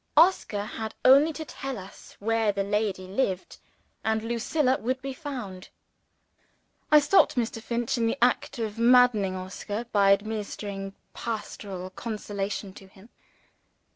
Oscar 0.17 0.63
had 0.65 0.95
only 1.05 1.31
to 1.33 1.45
tell 1.45 1.77
us 1.77 2.17
where 2.19 2.51
the 2.51 2.63
lady 2.63 3.05
lived 3.05 3.57
and 4.03 4.23
Lucilla 4.23 4.79
would 4.79 4.99
be 4.99 5.13
found! 5.13 5.69
I 6.91 6.97
stopped 6.99 7.35
Mr. 7.35 7.61
Finch, 7.61 7.99
in 7.99 8.07
the 8.07 8.17
act 8.19 8.57
of 8.57 8.79
maddening 8.79 9.35
Oscar 9.35 9.83
by 9.91 10.11
administering 10.11 10.95
pastoral 11.13 11.91
consolation 11.91 12.73
to 12.73 12.87
him. 12.87 13.09